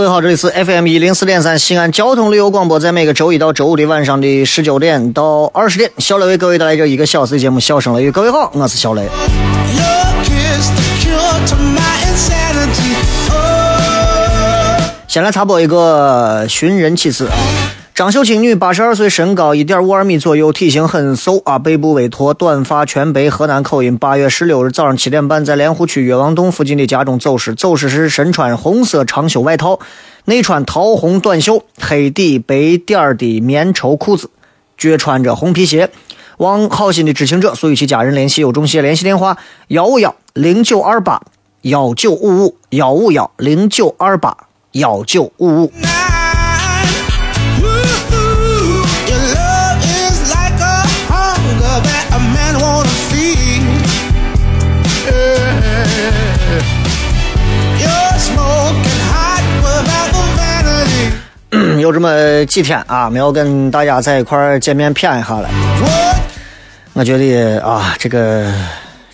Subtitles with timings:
[0.00, 8.08] 各位好，这里是 FM 一零四点三西安交通旅游广播，在每个周一到周五的晚上的十九点到二十点，小雷为各位带来这一个小时的节目《笑声雷雨》。
[8.12, 9.06] 各位好，我是小雷。
[15.06, 17.28] 先来插播一个寻人启事。
[18.00, 23.98] 张秀清女，八十二岁，身高一点五二米左右，体型很瘦啊，背部微驼，短发，全白，河南口音。
[23.98, 27.54] 八月十六日早上七点半，在莲湖区岳王洞附近的家中走失。
[27.54, 29.80] 走失时身穿红色长袖外套，
[30.24, 34.30] 内穿桃红短袖，黑底白点的棉绸裤子，
[34.78, 35.90] 脚穿着红皮鞋。
[36.38, 39.36] 望好心的知情者速与其家人联系，有中心联系电话：
[39.68, 41.20] 幺五幺零九二八
[41.60, 44.34] 幺九五五幺五幺零九二八
[44.72, 45.72] 幺九五五。
[61.82, 65.48] 有这么几天啊，没有跟大家在一块见面谝一下了。
[66.92, 68.52] 我觉得啊，这个、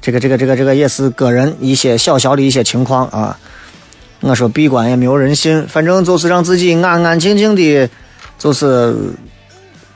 [0.01, 3.39] 这个、这个、这个、这个也是个人一些小小的一些情况啊。
[4.21, 7.89] 我说闭关也没有人信，反正就是让自己安安静静的，
[8.39, 8.97] 就是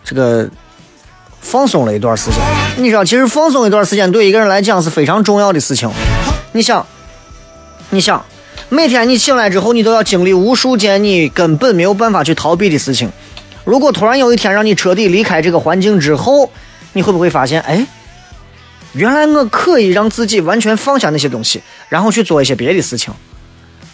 [0.05, 0.49] 这个
[1.41, 2.39] 放松了一段时间。
[2.77, 5.91] 你知道，其实放松一段时间对一个人来讲是非常重要的事情。
[6.53, 6.87] 你想，
[7.89, 8.23] 你想。
[8.73, 13.11] 每天你醒来之后，你都要经历无数件你根本没有办法去逃避的事情。
[13.65, 16.49] 如果突然有一天让你彻底离开这个环境之后，
[16.93, 17.85] 你会不会发现，哎，
[18.93, 23.13] 原来我可以让自己完全放下那些东西，然后去做一些别的事情？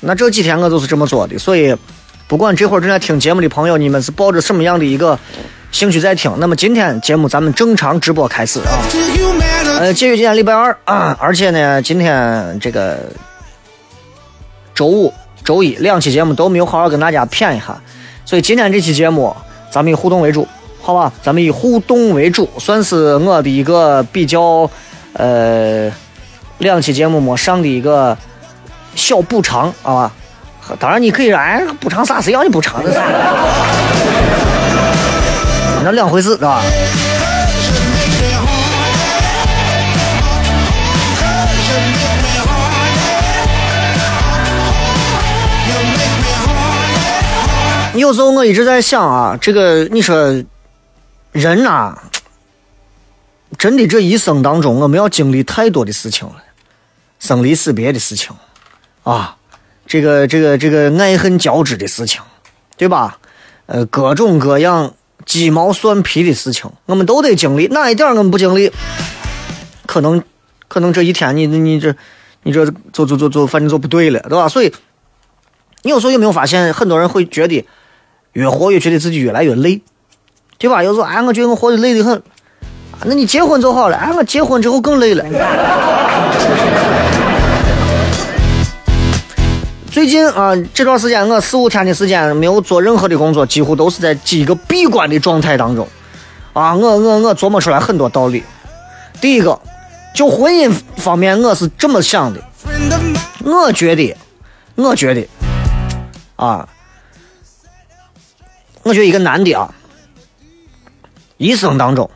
[0.00, 1.38] 那这几天我就是这么做的。
[1.38, 1.75] 所以，
[2.28, 5.19] 不管这会儿正在听节目的朋友，你们是抱着什么样的一个
[5.72, 6.31] 兴趣在听？
[6.38, 8.78] 那么今天节目咱们正常直播开始啊。
[9.81, 13.10] 呃，介于今天礼拜二啊，而且呢，今天这个。
[14.76, 17.81] 周五、周一两期节目都没有好好跟大家谝一下，
[18.26, 19.34] 所以今天这期节目
[19.72, 20.47] 咱们以互动为主，
[20.82, 21.10] 好吧？
[21.22, 24.70] 咱们以互动为主，算是我的一个比较
[25.15, 25.91] 呃
[26.59, 28.15] 两期节目没上的一个
[28.94, 30.12] 小补偿，好吧？
[30.78, 32.20] 当然你可以说，哎，补偿啥？
[32.20, 33.03] 谁要你补偿的啥？
[35.84, 36.60] 那两回事，是吧？
[48.01, 50.17] 有时候我一直在想啊，这个你说
[51.33, 51.97] 人呐，
[53.59, 56.37] 真的这一生当中，我们要经历太多的事情了，
[57.19, 58.34] 生离死别的事情
[59.03, 59.37] 啊，
[59.87, 62.21] 这个这个这个爱恨交织的事情，
[62.77, 63.19] 对吧？
[63.67, 67.67] 呃，各种各样鸡毛蒜皮的事情，我们都得经历。
[67.69, 68.71] 哪一点我们不经历，
[69.87, 70.23] 可能
[70.69, 71.95] 可能这一天你你这
[72.42, 74.49] 你这就就就就反正就不对了，对吧？
[74.49, 74.72] 所以
[75.83, 77.66] 你有时候有没有发现，很多人会觉得。
[78.36, 79.80] 越活越觉得自己越来越累，
[80.59, 80.83] 对吧？
[80.83, 82.22] 有时候哎，我觉得我活得累得很。
[83.04, 85.24] 那你结婚就好了，哎，我结婚之后更累了。
[89.91, 95.89] 最近啊，这段时间我四五天的时间没有做任何的工作，几乎都是在一个闭关的状态当中。
[96.53, 98.44] 啊，我我我琢磨出来很多道理。
[99.18, 99.59] 第一个，
[100.15, 102.41] 就婚姻方面，我是这么想的。
[103.42, 104.15] 我觉得，
[104.74, 105.27] 我觉得，
[106.36, 106.68] 啊。
[108.86, 109.68] 我觉得一个男的啊，
[111.38, 112.09] 一生当中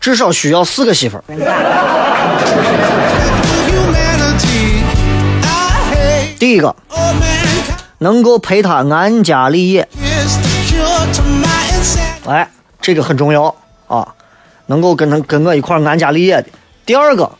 [0.00, 1.24] 至少需要四个媳妇儿。
[6.38, 6.74] 第一个，
[7.98, 9.86] 能够陪他安家立业。
[12.26, 12.50] 哎，
[12.80, 13.54] 这个很重要
[13.88, 14.14] 啊，
[14.64, 16.48] 能够跟他跟我一块安家立业的。
[16.86, 17.30] 第二个，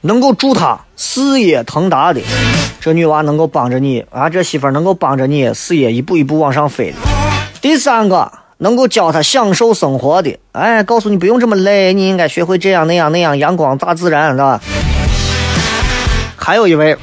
[0.00, 2.22] 能够助他事业腾达的，
[2.80, 7.09] 这女娃能够帮着你啊，这媳妇能够帮着你事业一步一步往上飞的。
[7.60, 14.58] 第三个，能够教他享受生活的，哎，告诉你不用这么累，你应该学会这样那样那样，阳光大自然，是吧？
[16.36, 16.96] 还有一位，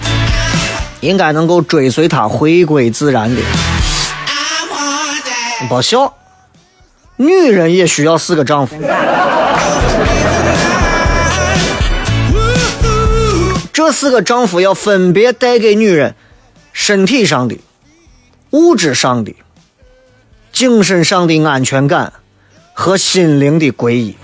[1.02, 3.42] 应该能够追随他回归自然的。
[5.70, 6.12] 别笑，
[7.18, 8.76] 女人也需要四个丈夫。
[13.72, 16.16] 这四个丈夫要分别带给女人
[16.74, 17.60] 身体上的、
[18.50, 19.36] 物质上的、
[20.58, 22.14] 精神上的安全感
[22.74, 24.18] 和心灵的皈依。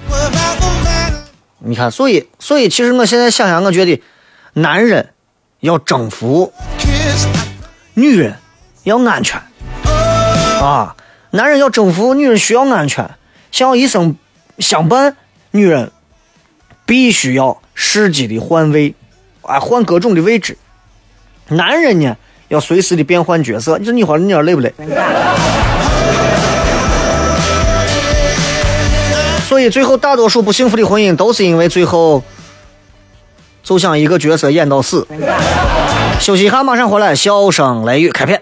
[1.59, 4.01] 你看，所以，所以，其实我现在想想，我觉得
[4.53, 5.09] 男人
[5.59, 6.51] 要征服，
[7.93, 8.35] 女人
[8.81, 9.39] 要安全
[10.59, 10.95] 啊。
[11.29, 13.07] 男人要征服，女人需要安全。
[13.51, 14.15] 想要一生
[14.57, 15.15] 相伴，
[15.51, 15.91] 女人
[16.87, 18.95] 必须要时机的换位。
[19.43, 20.57] 啊，换各种的位置。
[21.49, 23.77] 男人呢，要随时的变换角色。
[23.77, 24.73] 你说你说你说累不累？
[29.47, 32.23] 所以最后大多数不幸福的婚姻，都是因为最后
[33.61, 35.07] 就像一个角色演到死。
[36.19, 37.15] 休息一下，马上回来。
[37.15, 38.41] 笑声雷雨，开片。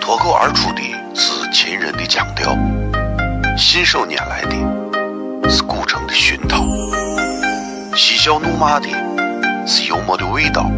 [0.00, 0.80] 脱口而出的
[1.14, 2.56] 是秦人的腔调。
[3.56, 6.62] 信手拈来的是古城的熏陶，
[7.96, 8.88] 嬉笑怒骂的
[9.68, 10.70] 是幽默的味道，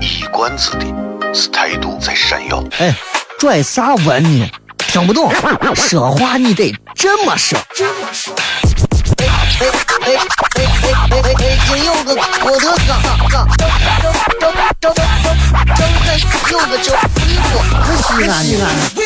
[0.00, 0.84] 一冠子的
[1.32, 2.60] 是态度在闪耀。
[2.78, 2.92] 哎，
[3.38, 4.50] 拽啥文呢？
[4.78, 5.32] 听不懂，
[5.76, 7.56] 说话你得这么说。
[7.56, 9.26] 哎
[9.60, 9.66] 哎
[10.00, 10.18] 哎哎哎
[11.10, 11.56] 哎哎！
[11.68, 14.92] 今有个我的哥哥，张张张张张
[16.50, 16.92] 有个叫
[17.28, 17.54] 李哥，
[18.02, 18.64] 西安西安。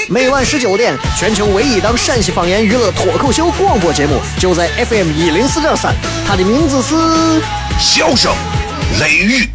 [0.08, 5.94] 每晚十九点，全球唯一档陕西方言娱乐脱口秀广播节目，就在 FM 一零四点三。
[6.26, 6.94] 它的名字是
[7.78, 8.32] 《笑声
[8.96, 9.48] 雷域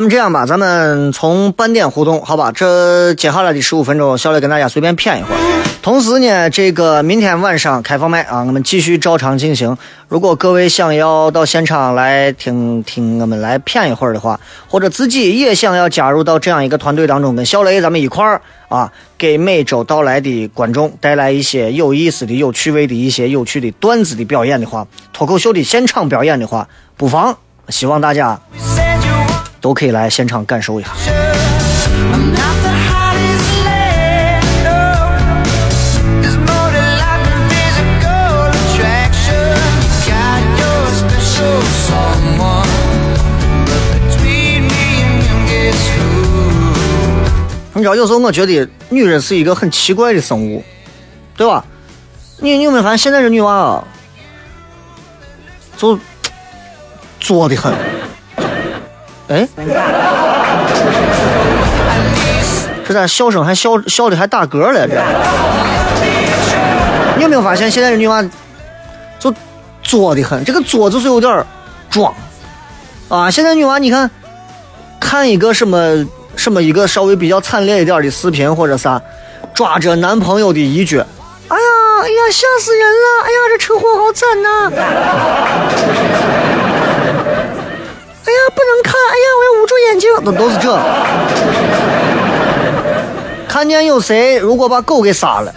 [0.00, 2.50] 咱们这样吧，咱们从半点互动，好吧？
[2.52, 5.38] 这接下来的十五分钟，小雷跟大家随便谝一会儿。
[5.82, 9.76] 同时呢，这个明天晚上开放麦啊，我们继续照常进行。
[10.08, 26.66] 如果各位想要到现场来听听我们来谝一会儿的话，或者自己也想要加入到这样一个团队当中，跟小雷咱们一块儿啊，给每周到来的观众带来一些有意思的、有趣味的一些有趣的段子的表演的话，脱口秀的现场表演的话，
[26.96, 27.36] 不妨
[27.68, 28.40] 希望大家。
[29.60, 30.90] 都可以来现场感受一下。
[47.72, 50.62] 你知道，有时候我觉得女人是一个很奇怪的生物，
[51.34, 51.64] 对吧？
[52.38, 53.84] 你你有没有发现，现在这女娃啊，
[55.78, 55.98] 就
[57.18, 57.72] 作的很。
[59.30, 59.48] 哎，
[62.84, 64.88] 这咋笑声还笑笑的还打嗝了？
[64.88, 65.00] 这，
[67.16, 68.20] 你有没有发现现在的女娃
[69.20, 69.32] 就
[69.84, 70.44] 作的很？
[70.44, 71.44] 这个作就是有点
[71.88, 72.12] 装
[73.08, 73.30] 啊！
[73.30, 74.10] 现在女娃你看，
[74.98, 79.00] 看一个什么什么一个稍微比较惨烈一点的视频或者啥，
[79.54, 80.98] 抓着男朋友的一句
[81.46, 81.62] ：“哎呀
[82.02, 83.22] 哎呀，吓死人了！
[83.22, 84.48] 哎呀，这车祸好惨呐！”
[88.30, 88.94] 哎呀，不能看！
[88.94, 90.08] 哎呀，我要捂住眼睛。
[90.24, 90.78] 都都是这。
[93.48, 95.52] 看见有谁如果把狗给杀了，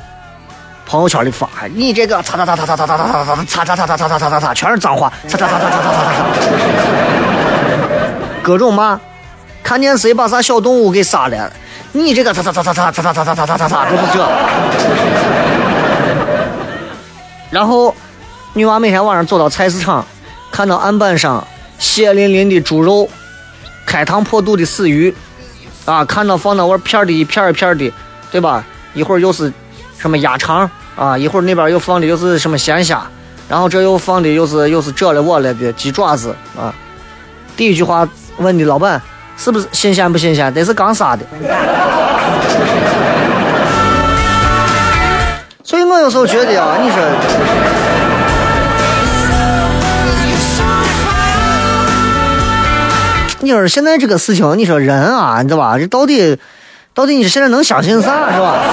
[0.88, 6.24] 朋友圈里发，你这个擦擦擦擦擦擦擦擦擦擦擦擦擦擦擦擦擦，全是脏话，擦擦擦擦擦擦擦擦，
[8.42, 9.00] 各种骂。
[9.62, 11.54] 看见谁把啥小动物给杀了，
[11.92, 14.28] 你这个擦擦擦擦擦擦擦擦擦擦擦擦擦，都是这。
[17.52, 17.94] 然后
[18.54, 20.04] 女娃每天晚上走到菜市场，
[20.52, 21.46] 看到案板上
[21.84, 23.10] 血淋淋的猪肉，
[23.86, 25.14] 开膛破肚的死鱼，
[25.84, 27.92] 啊，看到放到碗片的一片一片的，
[28.32, 28.64] 对吧？
[28.94, 29.52] 一会儿又是
[30.00, 33.06] 什么鸭肠啊，一会儿那边又放的又是什么鲜虾，
[33.50, 36.74] 然后这又放的又是又是这了我了的鸡爪子啊。
[37.58, 39.02] 第一句话问的老板
[39.38, 40.54] 是不是新鲜不新鲜？
[40.54, 41.26] 得是刚杀的。
[45.66, 46.98] 所以我有时候觉得啊，你说，
[53.44, 55.78] 你说现在这个事情，你说人啊，你知道吧？
[55.78, 56.38] 这到底，
[56.94, 58.64] 到底你现在能相信啥，是吧？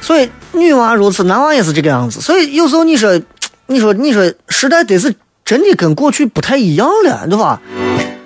[0.00, 2.20] 所以女娃如此，男娃也是这个样子。
[2.20, 3.20] 所以有时候你说，
[3.68, 7.60] 你说，你说时代得是真的跟过去不太一样了，对吧？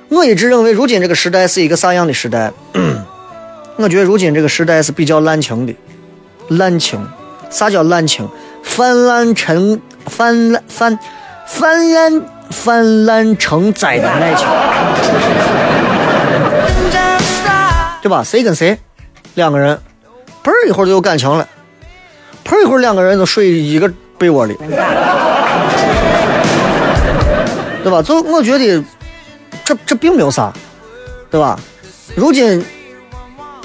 [0.08, 2.50] 我一直认为，如今这个时代是一个啥样的时代？
[3.76, 5.74] 我觉得如今这个时代是比较滥情的，
[6.48, 7.06] 滥情。
[7.50, 8.26] 啥叫滥情？
[8.62, 10.98] 泛滥成泛滥泛
[11.46, 14.46] 泛滥泛滥成灾的爱情，
[18.02, 18.22] 对吧？
[18.24, 18.78] 谁跟谁，
[19.34, 19.78] 两个人，
[20.42, 21.48] 嘣儿一会儿就有感情了，
[22.44, 24.54] 砰一会儿两个人都睡一个被窝里，
[27.82, 28.02] 对吧？
[28.02, 28.84] 就我觉得
[29.64, 30.52] 这这并没有啥，
[31.30, 31.58] 对吧？
[32.14, 32.64] 如今。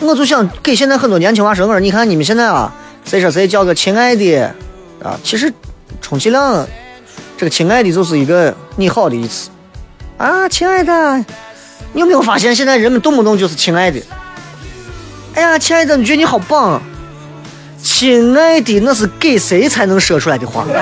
[0.02, 4.50] 我就想给现在很多年轻娃说，我说你看你们现在啊，谁说谁叫个亲爱的
[5.04, 5.20] 啊？
[5.26, 5.52] 其实，
[6.00, 6.66] 充其量
[7.40, 9.50] 这个亲爱的就是一个你好的意思
[10.18, 11.16] 啊，亲爱的，
[11.94, 13.98] 你有没有发现现在人们动不动就是亲爱的？
[15.36, 16.82] 哎呀，亲爱的，你觉得你好棒？
[17.82, 20.66] 亲爱的，那是给谁才能说出来的话？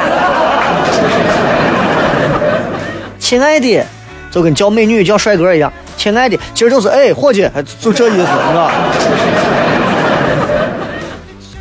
[3.19, 3.85] 亲爱的，
[4.31, 5.71] 就跟叫美女、叫帅哥一样。
[5.95, 7.47] 亲爱的，其实就是哎，伙计，
[7.79, 8.71] 就这意思，是吧？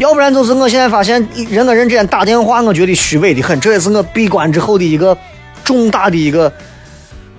[0.06, 1.20] 要不然就是我现在发现
[1.50, 5.18] 人跟人之间打电话，我觉得虚伪的很，这也是我闭关之后的一个
[5.64, 6.52] 重大的一个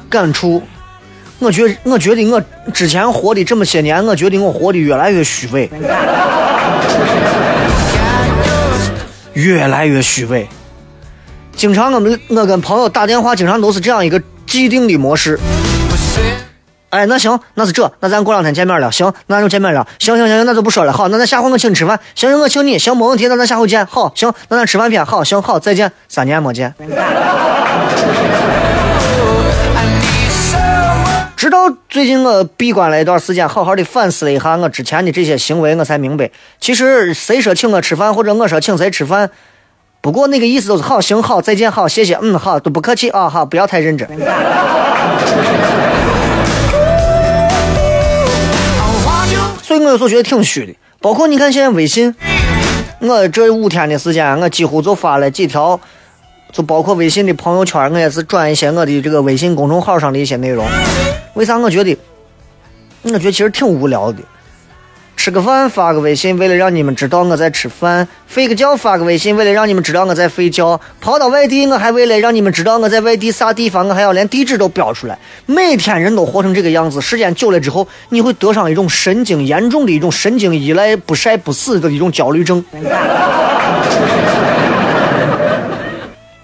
[0.10, 0.62] 感触。
[1.40, 2.44] 我觉，我觉得我
[2.74, 5.70] 之前活的这么些年，我觉得我活的越来越虚伪，
[9.32, 10.46] 越来越虚伪。
[11.56, 15.40] 经常我们我跟朋友打电话，经常都是这样一个既定的模式。
[16.98, 18.92] 哎，那行，那是这，那咱过两天见面了。
[18.92, 19.86] 行，那就见面了。
[20.00, 20.92] 行行行行，那就不说了。
[20.92, 22.00] 好，那咱下回我请你吃饭。
[22.16, 22.80] 行行，我请你。
[22.80, 23.27] 行，没问题。
[23.27, 23.86] 那咱下回见。
[23.86, 25.06] 好，行，那咱吃饭片。
[25.06, 25.92] 好，行好，再见。
[26.10, 26.74] 三年没见。
[31.36, 39.30] 直到最近我闭关了一段时间，好好的反思了一下我之前的这些行为，我才明白，其实谁说请我吃饭，或者我说请谁吃饭，
[40.01, 44.08] 不过那个意思都是好，行好，再见，好，谢谢，嗯，好，都不客气啊，好，不要太认真。
[49.88, 52.13] 我有时候觉得挺虚的，包括你看现在微信，
[53.00, 55.79] 我这五天的时间，我几乎就发了几条，
[56.51, 60.67] 就包括微信的朋友圈，我也是转一些我的这个微信公众号上的一些内容。
[61.36, 61.58] 为啥？
[61.58, 61.98] 我觉得，
[63.03, 64.20] 我觉得其实挺无聊的。
[65.18, 75.18] 吃个饭发个微信，为了让你们知道我在吃饭；睡个觉发个微信，为了让你们知道我在睡觉；跑到外地，我还为了让你们知道我在外地啥地方，我还要连地址都标出来。
[75.48, 82.64] 每天人都活成这个样子，时间久了之后，你会得上一种神经严重的一种神经依赖、不晒不死的一种焦虑症。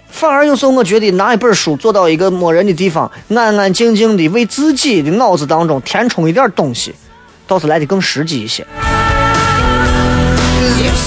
[0.09, 6.93] 反而有时候我觉得拿一本书坐到一个没人的地方，安安静静的为自己的脑子当中填充一点东西。
[7.47, 8.65] 倒是来的更实际一些。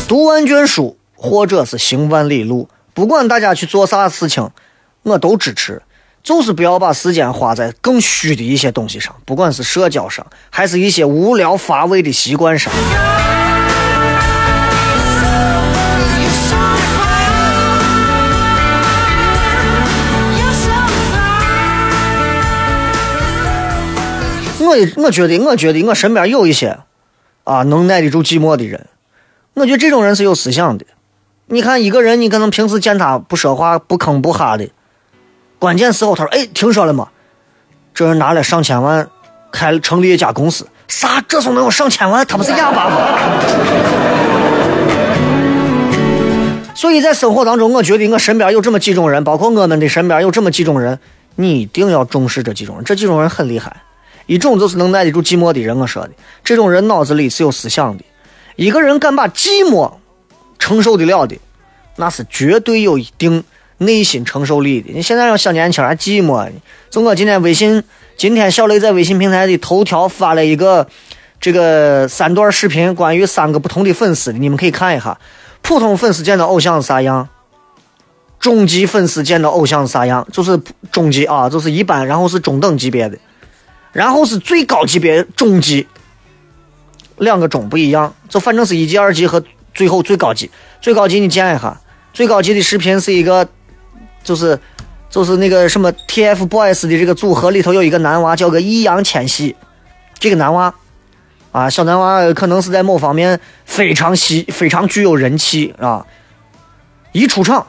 [0.08, 4.50] 读万卷书，或者是行万里路，不管大家去做啥事情，
[5.02, 5.82] 我都支持。
[6.22, 12.72] 就是不要把时间花在更虚的一些东西上，不管是社交上，还是一些无聊乏味的习惯上。
[24.97, 26.78] 我我觉得，我觉得我身边有一些
[27.45, 28.87] 啊能耐得住寂寞的人。
[29.54, 30.85] 我觉得这种人是有思想的。
[31.47, 34.68] 你看一个人，你可能平时见他不说话、不吭不哈的，
[35.59, 37.09] 关键时候他说：“哎，听说了吗？
[37.95, 39.09] 这人拿了上千万，
[39.50, 40.66] 开成立一家公司。
[40.88, 41.23] 啥？
[41.26, 42.26] 这时候能有上千万？
[42.26, 43.18] 他不是哑巴吗？”
[46.75, 50.99] 所以在生活当中，我觉得我身边有这么几种人，包括我们的身边有这么几种人，
[51.37, 52.85] 你一定要重视这几种人。
[52.85, 53.75] 这几种人很厉害。
[54.26, 56.11] 一种就是能耐得住寂寞的人，我说的，
[56.45, 58.04] 这种人脑子里是有思想的。
[58.56, 59.92] 一个人敢把寂寞
[60.59, 61.37] 承受得了的，
[61.97, 63.45] 那是绝对有一定
[63.78, 64.90] 内心承受力的。
[64.92, 66.52] 你现在让小年轻还寂寞呢？
[66.90, 67.83] 就我今天微信，
[68.16, 70.88] 今天小雷在微信平台的头条发了一个
[71.40, 75.18] 这个三段视频，关于三个不同的粉丝的，你们可以看一下。
[75.61, 77.28] 普通粉丝见到偶像是啥样？
[78.38, 80.26] 中级粉丝见到偶像是啥样？
[80.33, 80.59] 就是
[80.90, 83.18] 中级啊，就是一般，然后是中等级别的，
[83.96, 85.86] 然后是最高级别中级，
[87.16, 90.50] 两个中不一样，就反正是一级、二级和最后最高级。
[90.82, 91.80] 最高级你见一下，
[92.12, 93.48] 最高级的视频是一个，
[94.22, 94.60] 就是
[95.08, 99.56] 就是那个什么 TFBOYS 的这个组合里头有一个男娃叫个易烊千玺，
[100.18, 100.74] 这个男娃
[101.52, 106.04] 啊，小男娃可能是在某方面非常吸，非常具有人气啊，
[107.12, 107.66] 一出场。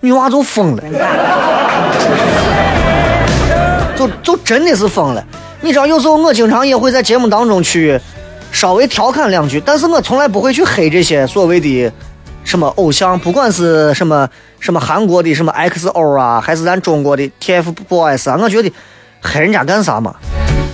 [0.00, 0.82] 女娃就疯了，
[3.96, 5.26] 就就真的是疯了。
[5.60, 7.98] 你知道，有时候我经常也会在节目当中去
[8.52, 11.90] 稍微调侃两句，但是我从来不会去黑这些所谓的
[12.44, 14.28] 什么偶像，不管是什么
[14.60, 18.72] 什么韩国的什么 XO 啊，还是咱中国的 TFBOYS 啊，我觉得
[19.22, 20.14] 黑人家干啥嘛？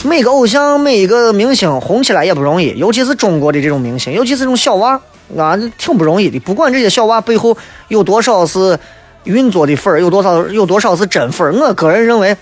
[0.04, 5.00] 每个偶像，每一个明星红起来也不容易，尤其是中国的这种明星，尤其是这种小娃
[5.38, 6.38] 啊，挺不容易的。
[6.40, 7.56] 不管这些小娃背后
[7.88, 8.78] 有多少是。
[9.24, 10.44] 运作的粉儿有多少？
[10.48, 11.52] 有多少是真粉儿？
[11.54, 12.36] 我个人认为，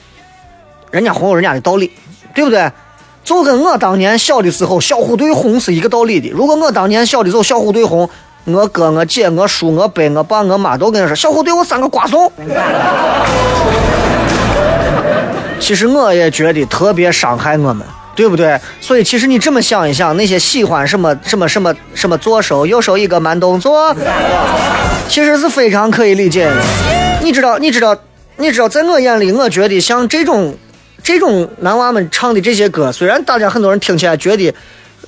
[0.90, 1.92] 人家红有人家的道理，
[2.34, 2.70] 对不对？
[3.22, 6.30] 就跟我当年小的时候小虎队红是一个道理的。
[6.30, 8.08] 如果我当年小的时候小虎队红，
[8.44, 12.32] 我哥、我姐、我叔、我伯、我爸、我妈都跟你说小虎队我三个瓜怂。
[15.60, 18.58] 其实我也觉得特别伤害我们，对不对？
[18.80, 23.94] 所以其实你这么想一想，那些喜欢什么什么什么什么左手右手一个慢动作。
[25.08, 26.56] 其实是非常可以理解的，
[27.22, 27.94] 你知道，你知道，
[28.38, 30.56] 你知道，在我眼里，我觉得像这种，
[31.02, 34.54] 这种男娃们唱的这些歌，虽然大家很多人听起来觉得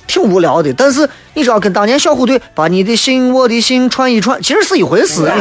[0.07, 5.31] 挺无聊的，但是你知道，跟当年小虎队把你的心，我的心串一串，其实是一回事。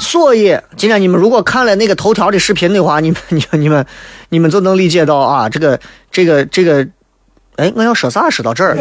[0.00, 3.86] 所以，今天你们如果看了那个头条的视频的话，你们、你们、你们、
[4.30, 5.78] 你们就能理解到啊，这个、
[6.10, 6.86] 这个、这个，
[7.56, 8.28] 哎，我要说啥？
[8.30, 8.76] 说到这儿。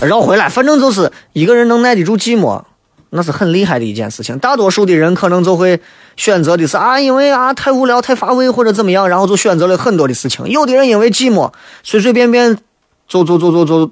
[0.00, 2.62] 绕回来，反正就是一个人能耐得住寂寞，
[3.10, 4.38] 那是很厉害的一件事情。
[4.38, 5.80] 大多数的人可能就会
[6.16, 10.46] 选择的是啊，因为啊太无聊、太乏味或者怎么样，然后就选择了很多的事情。
[10.48, 12.58] 有的人因为寂寞，随随便便
[13.06, 13.90] 就就就就就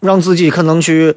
[0.00, 1.16] 让自己可能去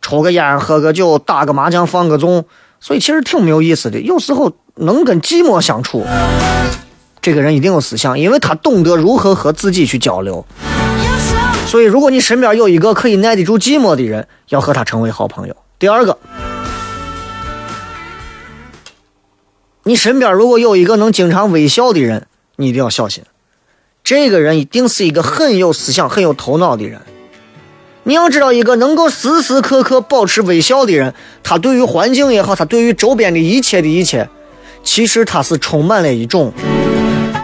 [0.00, 2.44] 抽个烟、喝个酒、打个麻将、放个纵，
[2.78, 4.00] 所以其实挺没有意思的。
[4.00, 6.06] 有时候能跟寂寞相处，
[7.20, 10.44] 这个人一定有思想，因为他懂得如何和自己去交流。
[11.66, 15.56] 所以，如果你身边有一个可以耐得住寂寞的人，要和他成为好朋友。
[15.78, 16.18] 第二个，
[19.84, 23.24] 你身边如果有一个能经常微笑的人，你一定要小心。
[24.04, 27.00] 这个人一定是一个很有思想、很有头脑的人。
[28.02, 34.28] 你要知道，一个能够时时刻刻保持微笑的人，他对于环境也好，他对于周边的一切的一切，
[34.84, 36.52] 其实他是充满了一种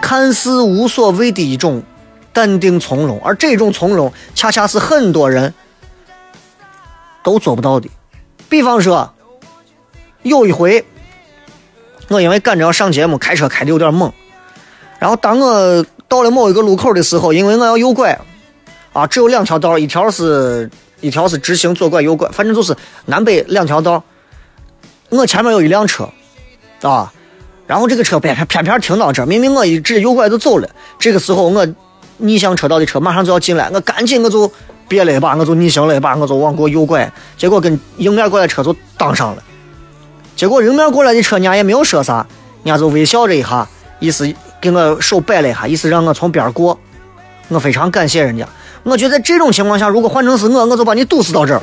[0.01, 1.81] 看似无所谓的一种。
[2.39, 5.53] 淡定从容，而这种从容，恰恰是很多人
[7.21, 7.89] 都做不到的。
[8.47, 9.13] 比方说，
[10.21, 10.85] 有一回，
[12.07, 14.09] 我因为赶着要上节目，开车开的有点猛，
[14.99, 18.17] 然后当我到了某一个路口的时候，因为我要右拐，
[18.93, 20.71] 啊，只有两条道，一条是
[21.01, 22.73] 一条是直行左拐右拐，反正就是
[23.07, 24.01] 南北两条道。
[25.09, 26.09] 我前面有一辆车，
[26.83, 27.11] 啊，
[27.67, 31.67] 然后这个车偏偏偏偏停到这，明明我一直右拐就走了，这个时候我。
[32.19, 34.49] 逆向车道的车马上就要进来，我赶紧我就
[34.87, 39.43] 别了一把，我就逆行了一把，我就往过右拐，结果跟迎面过来车就挡上了。
[40.35, 42.25] 结果迎面过来的车人家也没有说啥，
[42.63, 43.67] 人家就微笑着一下，
[43.99, 46.79] 意思给我手摆了一下，意思让我从边儿过。
[47.47, 48.47] 我非常感谢人家。
[48.83, 51.61] 我觉得在这种情况下，如果换成是我，我就把你堵死到这儿。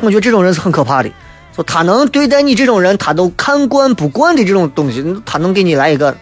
[0.00, 1.10] 我觉得这种人是很可怕的，
[1.56, 6.14] 就他能对待你这种人，他都看惯不惯的这种东西，他能给你来一个。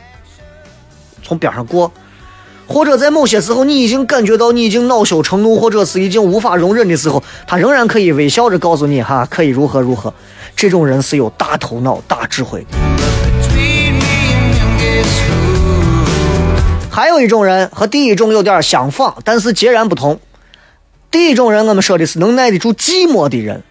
[1.22, 1.90] 从边上过，
[2.66, 10.12] 或者在某些时候，你已经感觉到你已经恼羞成怒，或者是已经无法容忍的时候，他仍然可以微笑着告诉你：“哈，可以如何如何。”
[10.54, 12.76] 这种人是有大头脑、大智慧的。
[16.90, 20.20] 还有一种人和第一种有点相仿，但是截然不同。
[21.11, 23.62] 第一种人，我们说的是能耐得住寂寞的人。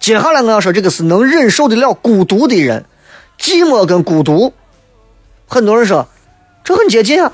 [0.00, 2.86] 接下来我要说这个是能忍受得了孤独的人。
[3.38, 4.52] 寂寞跟孤独。
[5.52, 6.06] 很多人说，
[6.62, 7.28] 这很接近啊。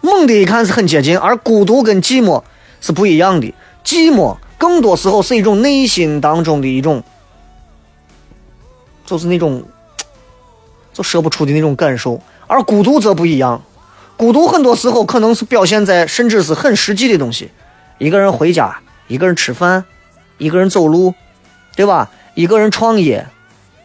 [0.00, 2.42] 猛的一看是很接近，而孤独跟寂寞
[2.80, 3.52] 是不一样的。
[3.84, 7.02] 寂寞更多时候是一种内心当中的一种，
[9.04, 9.62] 就是那种
[10.94, 12.18] 就说不出的那种感受。
[12.46, 13.60] 而孤独则不一样，
[14.16, 17.50] 孤独很多时候可能是表现在甚至是很实际的东西。
[17.98, 19.84] 一个人回家，一个人吃饭，
[20.38, 21.12] 一个人走路，
[21.76, 22.08] 对吧？
[22.32, 23.26] 一个人创业。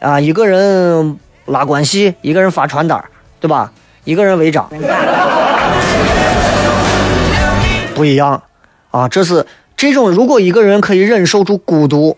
[0.04, 3.02] 啊，一个人拉关系，一个人发传单，
[3.40, 3.72] 对吧？
[4.04, 4.70] 一个人违章，
[7.96, 8.44] 不一样
[8.92, 9.08] 啊！
[9.08, 9.46] 这是
[9.78, 12.18] 这种，如果一个人可以忍受住孤独，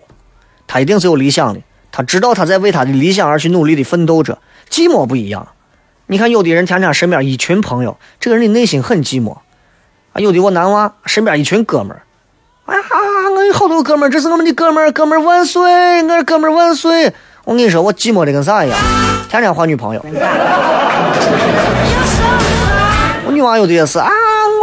[0.65, 4.39] 他一定是有理想的，他知道他在为他的理想而去努力的奋斗着。
[4.67, 5.47] 寂寞不一样，
[6.07, 9.33] 你看有的人天天身边一群朋友，这个人的内心很寂寞
[10.13, 10.15] 啊。
[10.15, 12.01] 有的我男娃身边一群哥们儿，
[12.65, 12.83] 哎呀，
[13.35, 17.13] 我有好多哥们儿，这是我们的哥们儿，哥们儿万岁，我哥们儿万岁。
[17.45, 18.77] 我跟你说，我寂寞的跟啥一样，
[19.29, 20.03] 天天换女朋友。
[23.23, 24.09] 我女网友的也是啊，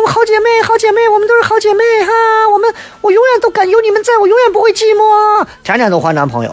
[0.04, 2.10] 我好姐妹，好姐妹，我们都是好姐妹哈。
[2.52, 5.46] 我们，我永远都感有你们在，我永远不会寂寞。
[5.62, 6.52] 天天都换男朋友。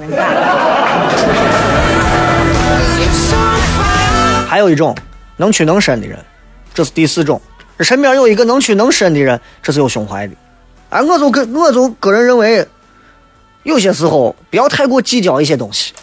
[4.47, 4.95] 还有一种
[5.37, 6.19] 能屈能伸的人，
[6.75, 7.41] 这是第四种。
[7.79, 10.33] 身边有一个能屈能伸的人，这是有胸怀的。
[10.91, 12.67] 哎，我就个，我就个人认为，
[13.63, 15.93] 有些时候不要太过计较一些东西。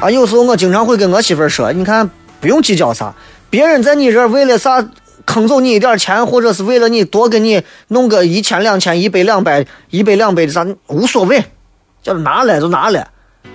[0.00, 2.08] 啊，有时候我经常会跟我媳妇儿说，你看，
[2.40, 3.12] 不用计较啥，
[3.50, 4.88] 别人在你这儿为了啥
[5.26, 11.42] 坑走你一点钱，或者是为了你多给你弄个一千两千、一百两百、一百两百的啥，无所谓，
[12.00, 13.08] 叫他拿来就拿来。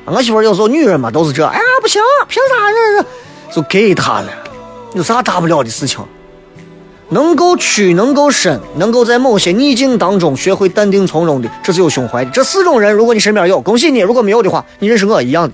[0.04, 3.06] 我媳妇儿有时候女人嘛都是这，哎呀不行，凭啥呢？
[3.50, 4.28] 就给他了，
[4.96, 6.04] 有啥大不了的事情？
[7.08, 12.32] 能够屈，能够伸，能够在某些逆境当中学会淡定从容的，这是有胸怀的。
[12.32, 15.54] 这四种人，如果你身边有，恭喜你；如果没有的话，你认识我一样的。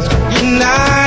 [0.51, 1.00] tonight.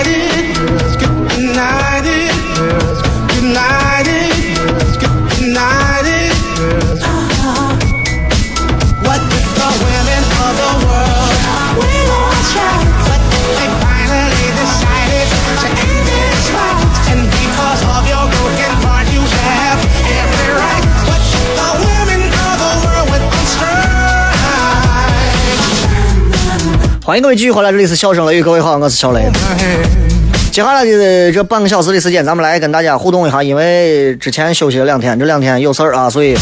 [27.15, 29.23] 欢迎各位继续回来，这里是笑声雷雨，各位好，我是小雷。
[30.51, 33.41] 接下来的这半个小时的时间，咱们来跟大家互动一下。
[33.41, 36.37] 因为之前休息了两天，这两天有事儿啊，所以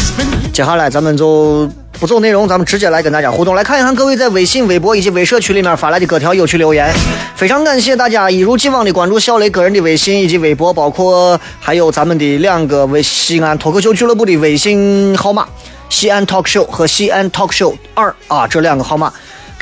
[0.51, 3.53] 接下来咱们就不走内容，咱们直接来跟大家互动。
[3.53, 6.91] 来看一看各位在微信、微博以及微社区里面发来的各条有趣留言。
[7.35, 15.47] 非常感谢大家一如既往的关注小雷个人的微信以及微博，包括还有咱们的两个微西安脱口秀俱乐部的微信号码
[15.87, 19.13] “西安 talk show” 和“西安 talk show 二”啊，这两个号码，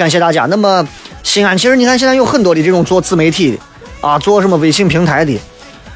[0.01, 0.47] 感谢大家。
[0.49, 0.83] 那么
[1.21, 3.57] 西安其实你看现在有很多的这种做自媒体的。
[4.01, 5.39] 啊，做什么微信平台的，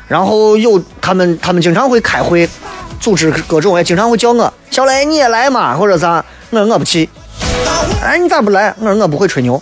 [0.08, 2.48] 然后有他们，他们经常会开会，
[3.00, 7.10] 组织各种，也经常会叫我小雷你也来嘛，或者啥，我说我不去。
[8.04, 8.72] 哎，你咋不来？
[8.80, 9.60] 我说我不会吹牛。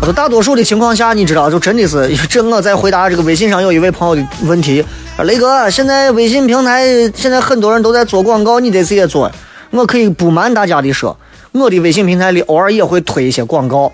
[0.00, 4.84] 我说大多数的情况下，你知道，就真的是这我在回答这个微信上有一位朋友的问题，
[5.24, 9.28] 雷哥，现在微信平台现在很多人都在做广告，你得自己做。
[9.74, 11.16] 我可以不瞒大家的说，
[11.50, 13.90] 我的微信平台里偶尔也会推一些广告。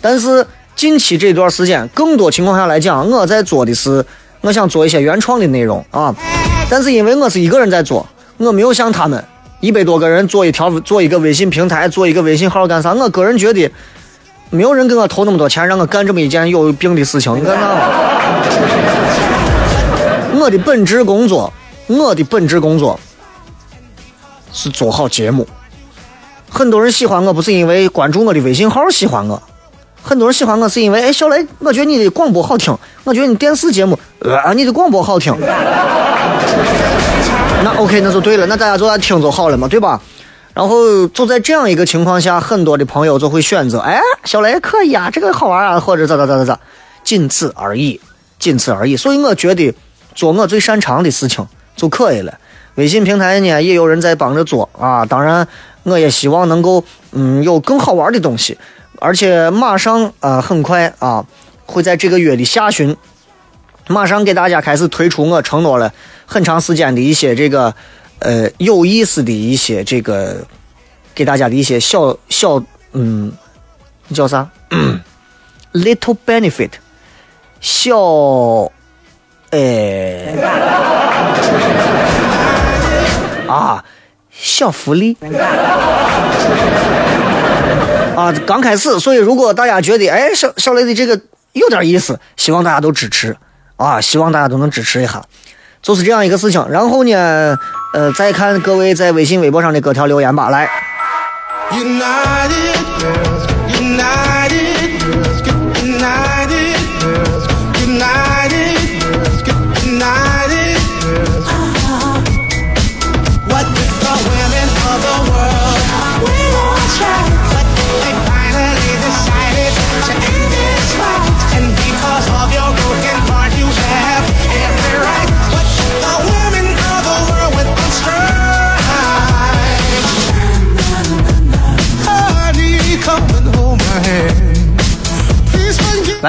[0.00, 4.04] 但是近期这段时间，更多情况下来讲，我在做的是，
[4.42, 6.14] 我想做一些原创的内容啊。
[6.70, 9.24] 但是因为我是一个人在做，我没有像他们
[9.58, 12.94] 一百多个人做一条做一个微信平台，做一个微信号干啥？
[12.94, 13.68] 我个人觉得，
[14.50, 17.36] 没有人给我投那么多钱让我干这么一件有病的事情。
[17.36, 17.66] 你干啥？
[20.38, 21.52] 我的本职工作，
[21.88, 23.00] 我的本职工作
[24.54, 25.46] 是做好节目。
[26.48, 29.42] 很多人喜欢我，不是因为关注我的微信号喜欢我。
[30.02, 35.34] 很多人喜欢我是因为，哎，小雷，我觉得你的广播好听，我觉得你电视节目，呃，你的广播好听。
[37.64, 40.00] 那 OK，那就对了，那大家就来听就好了嘛，对吧？
[40.52, 46.60] 然后就在这样一个情况下，很多的朋友就会选择，哎，小雷可以啊，这个好玩啊，或者咋咋咋咋咋，
[47.02, 48.00] 仅此而已，
[48.38, 48.96] 仅此而已。
[48.96, 49.74] 所以我觉得
[50.14, 52.38] 做我最擅长的事情就可以了。
[52.76, 55.46] 微信平台呢，也有人在帮着做啊，当然，
[55.84, 58.58] 我也希望能够，嗯，有更好玩的东西。
[59.00, 61.24] 而且马上啊，很快啊，
[61.66, 62.96] 会在这个月的下旬
[63.88, 65.92] 马上给大家开始推出我承诺了
[66.24, 67.74] 很长时间的一些这个
[68.20, 70.46] 呃有意思的一些这个
[71.14, 73.30] 给大家的一些小小嗯
[74.12, 74.48] 叫啥？
[75.74, 76.70] little benefit
[77.60, 78.70] 小
[79.50, 80.34] 哎
[83.54, 83.84] 啊
[84.30, 85.16] 小福利
[88.16, 91.20] 啊刚开始，所以如果大家觉得哎小小雷的这个
[91.52, 93.36] 有点意思，希望大家都支持。
[93.76, 95.20] 啊，希望大家都能支持一下，
[95.82, 96.64] 就是这样一个事情。
[96.70, 97.58] 然后呢，
[97.92, 100.70] 呃，再看各位在微信、微博上的各条留言吧，来。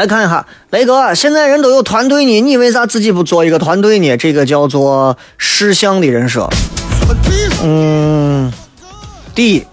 [0.07, 4.15] 看一下，雷哥，现在人都有团队呢，你为啥自己不做一个团队呢？
[4.17, 6.49] 这个叫做事项的人设。
[7.63, 8.51] 嗯，
[9.33, 9.65] 第一，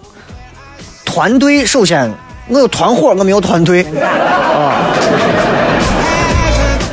[1.05, 2.12] 团队首先
[2.49, 4.95] 我有团伙，我没有团队啊。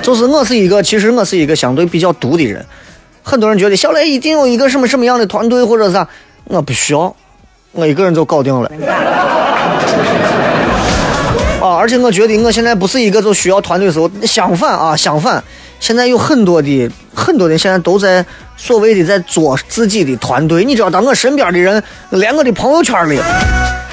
[0.01, 2.65] 就是我是一个，其实我是一个相对比较独的人。
[3.21, 6.07] 很多人觉得小雷一定有一个什么什么样的团队或者啥，
[6.45, 7.15] 我不需要，
[7.73, 8.71] 我一个人就搞定了。
[11.61, 11.75] 啊！
[11.75, 15.43] 而且我觉得我现在不是一个就需要团队的时候，相反啊，相反，
[15.79, 20.63] 现在有很多的很多人现在都在所谓的在做自己的团队。
[20.63, 23.19] 你知道，当我身边的人，连我的朋友圈里，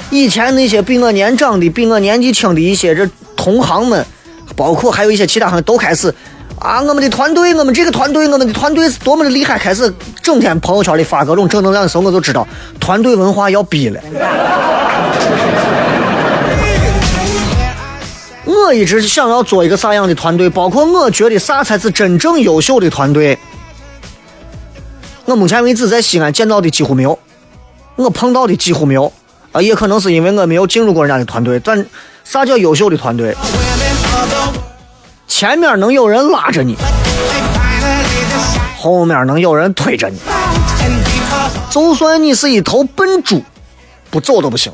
[0.09, 4.05] 以前那些比我年长的、比我年纪轻的一些这同行们，
[4.55, 6.13] 包括还有一些其他行都开始
[6.59, 12.47] 啊，我们的团队，我们这个团队，我们的团队是多么的厉害，开始整天朋友圈里发各种正能量的时候，我就知道
[12.79, 13.99] 团队文化要逼了。
[18.67, 23.37] 我一直想要做一个啥样的团队，包括我觉得啥才是真正优秀的团队。
[25.23, 27.17] 我目前为止在西安见到的几乎没有，
[27.95, 29.13] 我碰到的几乎没有，
[29.53, 31.61] 啊，也可能是因为我没有进入过人家的团队。
[31.63, 31.85] 但
[32.25, 33.33] 啥叫优秀的团队？
[35.29, 36.75] 前面能有人拉着你，
[38.77, 40.19] 后面能有人推着你，
[41.69, 43.41] 就算你是一头笨猪，
[44.09, 44.73] 不走都不行。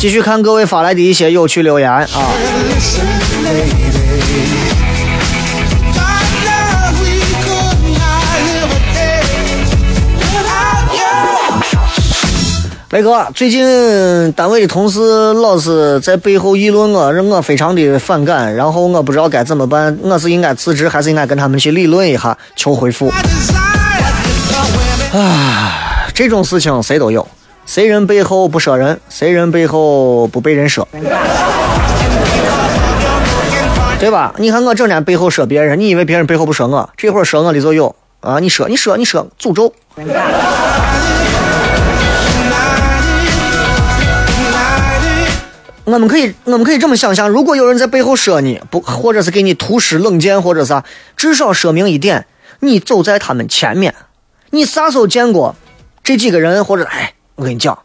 [0.00, 2.08] 继续看各位发来的一些有趣留言啊！
[12.88, 23.12] 雷哥，最近单位的同事老是在背后议论我，让我非常的反感，然后我不知道该怎么办，我是应该辞职，还是应该跟他们去理论一下，求回复？
[25.12, 27.28] 啊，这种事情谁都有。
[27.70, 28.98] 谁人背后不说人？
[29.08, 30.88] 谁人背后不被人说？
[34.00, 34.34] 对吧？
[34.38, 36.90] 你看我整天背后说别人，你以为别人背后不说我？
[36.96, 38.40] 这会儿说我的就有啊！
[38.40, 39.72] 你说，你说，你说，诅咒。
[45.84, 50.82] 我们可以，我们可以这么想象：如果有人在背后说你，不，或者是给你涂尸冷箭，或者啥，
[51.16, 52.26] 至少说明一点：
[52.58, 53.94] 你走在他们前面。
[54.50, 55.54] 你啥时候见过
[56.02, 57.14] 这几个人，或者哎？
[57.40, 57.76] 我跟你讲，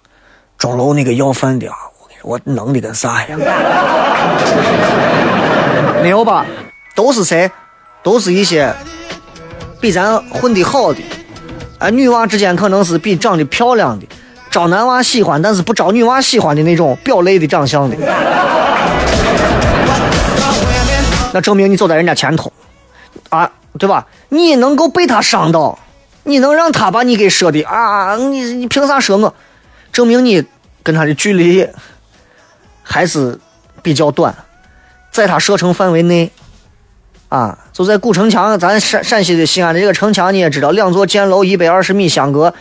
[0.58, 1.76] 钟楼那个要饭的啊，
[2.24, 3.40] 我我能的跟啥一样？
[6.04, 6.46] 没有吧？
[6.94, 7.50] 都是谁？
[8.04, 8.76] 都是一些
[9.80, 11.00] 比咱混的好的，
[11.80, 14.06] 啊，女娃之间可能是比长得漂亮的，
[14.52, 17.96] 招男娃喜欢，但是不招女娃喜欢的那种表类的长相的。
[21.32, 22.52] 那证明你走在人家前头，
[23.30, 24.06] 啊，对吧？
[24.28, 25.80] 你能够被他伤到，
[26.26, 28.18] 你能让他把你给说的啊？
[28.18, 29.34] 你你凭啥说我？
[29.94, 30.44] 证明你
[30.84, 31.66] 跟他的距离
[32.84, 33.40] 还是
[33.82, 34.36] 比较短，
[35.12, 36.32] 在他射程范围内
[37.30, 42.54] 啊，就在古城墙，咱陕陕西的西安的这个城墙你也知道，两座箭楼一百二十米相隔，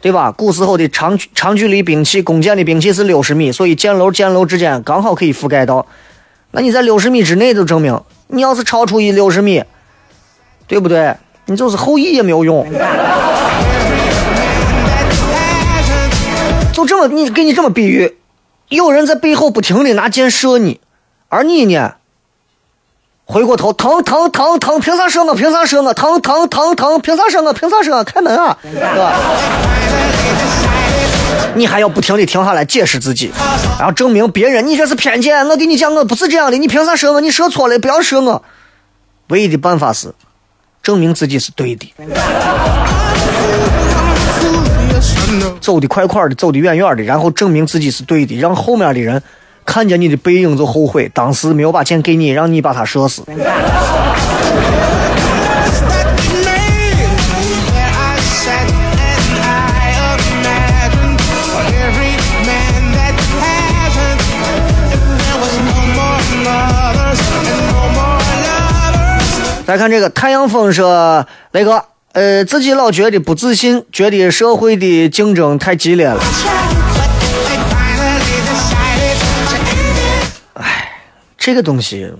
[0.00, 0.32] 对吧？
[0.32, 5.84] 古时候的长长距离兵器弓箭的兵器是六十米，所以箭楼箭楼之间刚好可以覆盖到。
[6.52, 9.62] 那你在六十米之内，就证明你要是超出一六十米，
[10.66, 11.14] 对不对？
[11.50, 12.66] 你就是后羿也没有用。
[16.74, 18.18] 就这么，你给你这么比喻，
[18.68, 20.78] 有人在背后不停的拿箭射你，
[21.30, 21.94] 而你呢，
[23.24, 25.34] 回过头，疼疼疼疼，凭啥射我？
[25.34, 25.94] 凭啥射我？
[25.94, 27.50] 疼疼疼疼，凭啥射我？
[27.54, 28.04] 凭啥射我？
[28.04, 29.16] 开门啊，对吧？
[31.54, 33.32] 你还要不停的停下来解释自己，
[33.78, 35.48] 然后证明别人你这是偏见。
[35.48, 37.22] 我跟你讲，我不是这样的，你凭啥说我？
[37.22, 38.44] 你射错了，不要射我。
[39.28, 40.12] 唯一的办法是
[40.88, 41.92] 证明自己是对的，
[45.60, 49.22] 走的快快的，走的远远的，然后证明自己是对的，让后面的人
[49.66, 53.22] 看见你的背影就后悔，当时没有把钱给你，让你把他射死。
[69.68, 76.18] 再看这个太阳风说，雷哥，呃，自己老觉得不自信，觉得社会的竞争太激烈了。
[80.54, 81.02] 哎，
[81.36, 82.10] 这个东西，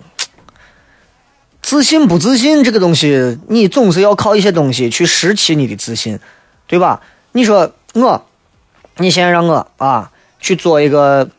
[1.62, 6.18] 自信不自信这个东西，你总是要靠一些东西去拾起你的自信，
[6.66, 7.00] 对吧？
[7.32, 8.26] 你说我，
[8.98, 11.30] 你现在让我啊去做一个，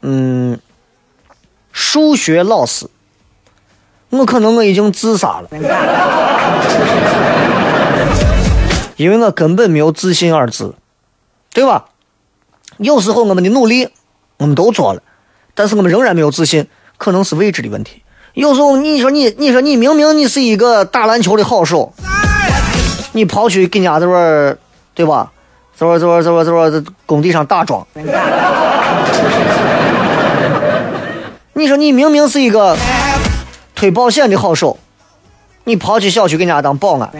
[0.00, 0.58] 嗯，
[1.70, 2.88] 数学老师。
[4.16, 5.48] 我可能我已经自杀了，
[8.96, 10.74] 因为我根本没有自信二字，
[11.52, 11.86] 对吧？
[12.78, 13.88] 有时候我们的努力
[14.38, 15.02] 我们都做了，
[15.54, 18.02] 但是我们仍然没有自信，可能是位置的问题。
[18.34, 21.92] 有时候你说你，你说你明明你是一个打篮球的好手，
[23.12, 24.56] 你跑去给人家这边，
[24.94, 25.30] 对吧？
[25.76, 27.84] 这边这边这边这边工地上打桩，
[31.54, 32.76] 你说你明明是一个。
[33.74, 34.78] 推保险的好手，
[35.64, 37.10] 你跑去小区给人家当保安，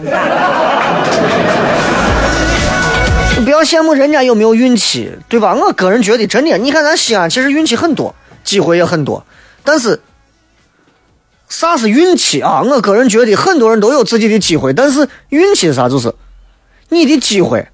[3.37, 5.53] 你 不要羡慕人家有没有运气，对吧？
[5.53, 9.25] 我个人觉得，真的，你看咱西安其实运气很多，机会也很多，
[9.63, 10.01] 但是
[11.49, 12.61] 啥是运气啊？
[12.61, 15.89] 我个人觉得很多人都有自己的机会，但是运气是啥？
[15.89, 16.13] 就是
[16.89, 17.67] 你的机会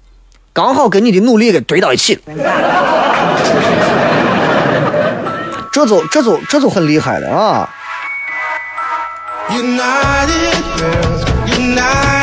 [0.52, 2.18] 刚好跟你的努力给堆到一起，
[5.72, 7.70] 这就这就这就很厉害了啊
[9.54, 10.64] ！United
[11.58, 12.21] United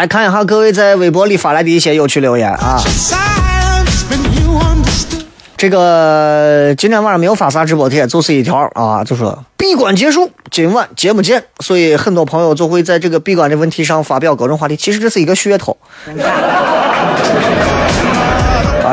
[0.00, 2.80] 来看一下各位在微博里发来的一些有趣留言啊！
[5.58, 11.44] 这个今天晚上没有发啥直播贴，就是一条啊，就说闭关结束，今晚节目见。
[11.58, 14.74] 所以很多朋友就会在这个闭关的问题上发表各种话题。
[14.74, 15.76] 其实这是一个噱头。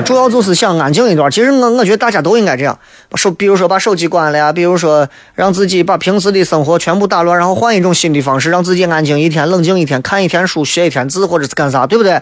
[0.02, 1.30] 主要就是想安静一段。
[1.30, 2.78] 其实我我觉得大家都应该这样，
[3.10, 12.22] 把手比如说把手机关了呀，比如说让自己把平时的生活全部打乱，然后换一种新的方式，让自己安静一天、冷静一天，看一天书、写一天字，或者是干啥，对不对？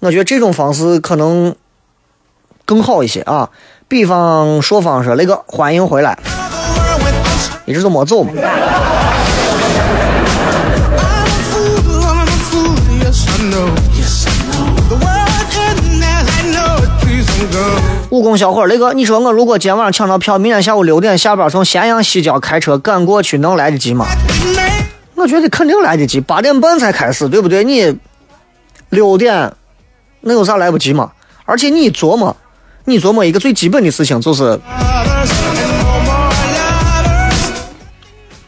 [0.00, 1.54] 我觉得这种方式可能
[2.64, 3.48] 更好一些啊。
[3.86, 6.18] 比方说方说那个欢迎回来，
[7.66, 8.32] 一直都没走嘛。
[18.14, 24.06] 武功小伙，雷哥，你说我如果今天晚上抢到票，明天下午六点下班从咸阳西郊开车赶过去，能来得及吗？
[25.16, 27.64] 我觉得肯定来得及，八点半才开始，对不对？
[27.64, 27.98] 你
[28.90, 29.52] 六点，
[30.20, 31.10] 那有啥来不及吗？
[31.44, 32.36] 而且你琢磨，
[32.84, 34.60] 你琢磨一个最基本的事情，就是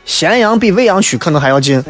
[0.04, 1.82] 咸阳比未央区可能还要近。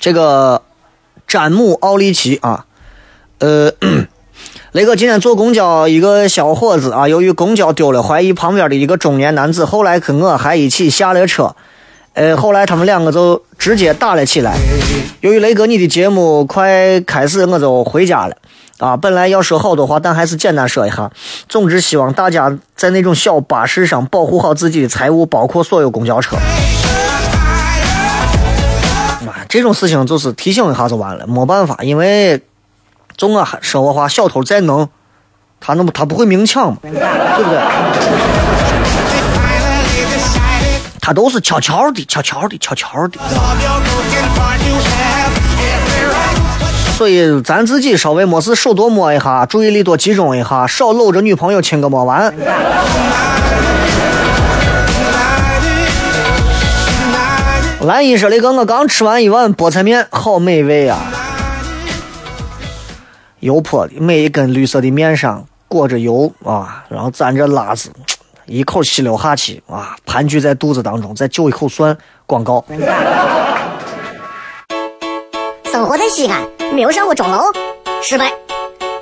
[0.00, 0.62] 这个
[1.26, 2.64] 詹姆奥利奇啊，
[3.38, 3.70] 呃，
[4.72, 11.54] 雷哥今天坐公交，一个小伙子啊，由于公交丢了，怀疑旁边的一个中年男子，后来跟我还一起下了车，
[12.14, 14.56] 呃，后来他们两个就直接打了起来。
[15.20, 18.34] 由于雷哥你的节目快开始，我就回家了
[18.78, 18.96] 啊。
[18.96, 21.10] 本来要说好多话，但还是简单说一下。
[21.46, 26.38] 总之，希望大家在那种小巴士上保护好自己的财物，包括所有公交车。
[29.48, 32.40] 这种事情就是提醒一下就完了，没办法，因为，
[33.16, 34.88] 就我说我话，小偷再能，
[35.60, 37.60] 他那么他不会明抢嘛， 对不对？
[41.00, 43.18] 他都是悄悄的、悄悄的、悄悄的。
[46.96, 52.32] 所以咱自己稍微没事手多摸一下，注意力多集中一下，少搂着女朋友亲个没完。
[57.82, 60.98] 兰姨说的哥，我刚吃完一碗菠菜面，好美味啊！
[63.40, 67.90] 油泼的，每一根绿色的面上裹着油啊，然后蘸着辣子，
[68.44, 71.96] 一口吸溜下去啊，盘踞在肚子当中，再就一口蒜。
[72.26, 72.62] 广告。
[75.64, 77.44] 生活在西安，没有上过钟楼，
[78.02, 78.26] 失败；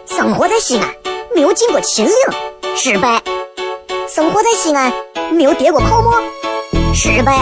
[0.07, 0.89] 生活在西安，
[1.35, 2.15] 没有进过秦岭，
[2.77, 3.19] 失败；
[4.09, 4.93] 生活在西安，
[5.33, 6.23] 没有跌过泡沫，
[6.95, 7.33] 失败；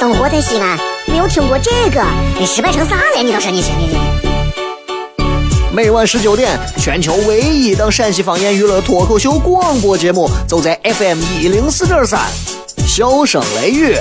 [0.00, 2.02] 生活在西安，没有听过这个，
[2.38, 3.22] 你失败成啥了？
[3.22, 4.00] 你倒是你听听听。
[5.70, 12.18] 每晚十九点，全球唯一档陕西方言娱乐脱口秀广播节目，就在 FM 一零四点三，
[12.88, 13.94] 笑声雷雨。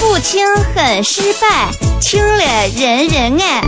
[0.00, 0.42] 不听
[0.74, 1.68] 很失败，
[2.00, 2.44] 听了
[2.74, 3.60] 人人爱。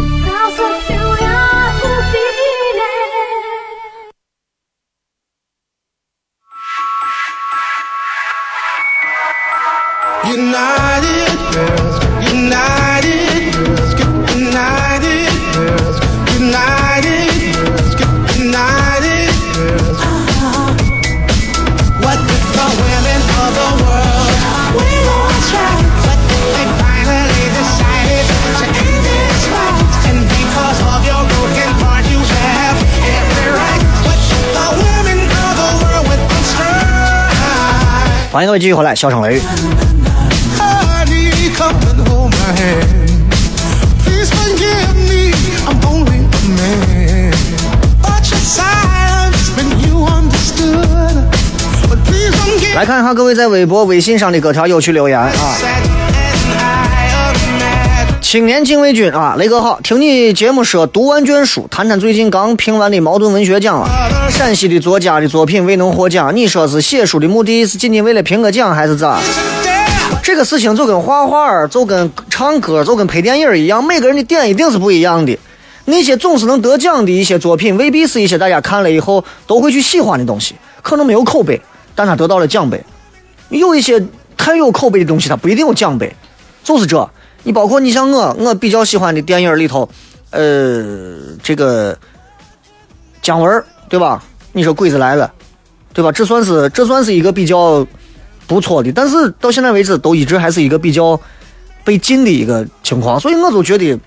[38.32, 39.40] 欢迎各位继续回来，笑声雷雨。
[52.84, 55.30] 看一下各位在微博、微信上的各条有趣留言啊！
[58.20, 63.88] 青年禁卫军啊，雷哥好，听你节目说读万卷书，谈谈最近刚评完的茅盾文学奖啊。
[64.30, 69.18] 陕西的作家的作品未能获奖，你说是写书的目的是仅仅为了评个奖，还是咋？
[70.22, 75.38] 这个事情就跟画画、就跟唱歌、就跟拍电影一样，每个人的点一定是不一样的。
[75.86, 81.60] 那些总是能得奖的一些作品，未必是一些大家看了以后都会去喜欢的东西，可能没有口碑，
[81.94, 82.82] 但他得到了奖杯。
[83.50, 84.02] 有一些
[84.36, 86.14] 太有口碑的东西，它不一定有奖杯，
[86.62, 87.08] 就是这。
[87.42, 89.88] 你包括你像我，我比较喜欢的电影里头，
[90.30, 91.96] 呃，这个
[93.20, 94.22] 姜文对吧？
[94.52, 95.30] 你说鬼子来了，
[95.92, 96.10] 对吧？
[96.10, 97.86] 这算是这算是一个比较
[98.46, 101.20] 不错的，但是到现在为止都一直还是一个比较
[101.84, 103.98] 被禁的一个情况，所以我就觉得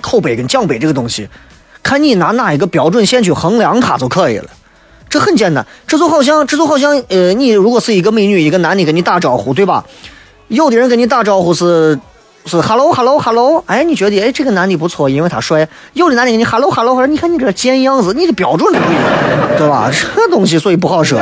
[0.00, 1.26] 口碑跟奖杯这个东西，
[1.82, 4.50] 看你拿哪一个标准线去衡量它就可以了。
[5.12, 9.84] 这很简单，这就好像这就好像呃，你如果是一个美女，一个男的跟你打招呼，对吧？
[10.48, 11.98] 有的人跟你打招呼是。
[12.44, 15.68] 是 hello hello hello，哎，你觉得哎这个男的不错，因为他帅。
[15.92, 19.04] 有的男的跟你 hello hello，说你看你这个贱样子，你的标准不一样，
[19.56, 19.88] 对吧？
[20.16, 21.20] 这东西所以不好说。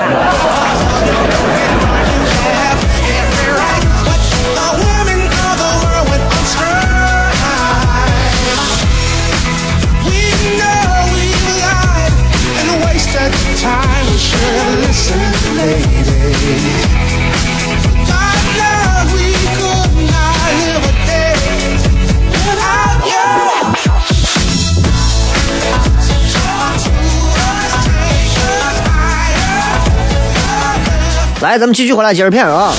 [31.43, 32.71] 来，咱们继续回来接着片啊！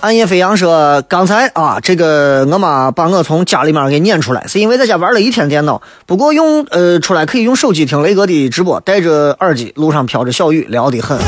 [0.00, 5.80] 暗夜飞扬说：“刚才啊，这个我妈把我从家里面给撵出来，是因为在家玩了一天电脑。
[6.04, 11.18] 不过用呃出来可以用手机听雷哥的直播，戴着耳机，路上飘着小雨，聊得很。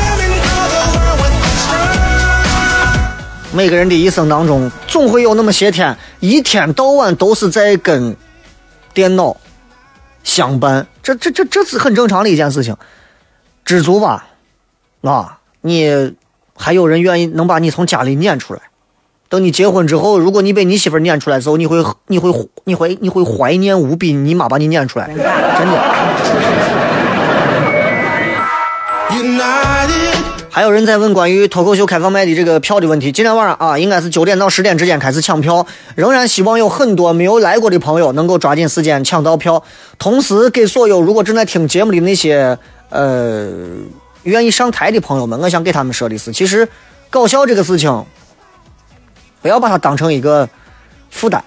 [3.51, 8.15] 每个人的一生当中，总会有那么些天，一天到晚都是在跟
[8.93, 9.35] 电脑。”
[10.25, 12.75] 相伴，这这这这是很正常的一件事情，
[13.63, 14.25] 知足吧，
[15.01, 16.13] 啊，你
[16.57, 18.59] 还有人愿意能把你从家里撵出来？
[19.29, 25.95] 等你结婚之后，如果你被你媳妇撵出来之后，你会你会你会你会怀念无比你妈把你撵出来，真的。
[30.55, 33.11] 还有人在问关于脱口秀开放麦的这个票的问题。
[33.11, 39.61] 今天晚上啊，应该是九点到十点之间开始抢票，仍然希望有很多没有来过的朋友能够抓紧时间抢到票。
[39.99, 42.57] 同时，给所有如果正在听节目的那些
[42.89, 43.51] 呃
[44.23, 46.65] 愿意上台的朋友们，我想给他们说的是：其实
[47.09, 48.05] 搞笑这个事情，
[49.41, 50.47] 不要把它当成一个
[51.09, 51.41] 负担，